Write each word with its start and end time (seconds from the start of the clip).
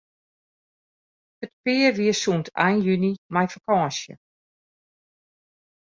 It 1.43 1.51
pear 1.63 1.91
wie 1.97 2.13
sûnt 2.21 2.47
ein 2.65 2.77
juny 2.85 3.11
mei 3.33 3.47
fakânsje. 3.53 4.13